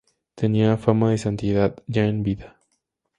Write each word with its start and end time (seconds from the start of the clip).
Tenía 0.33 0.77
fama 0.77 1.11
de 1.11 1.19
santidad 1.19 1.75
ya 1.85 2.07
en 2.07 2.23
vida. 2.23 2.57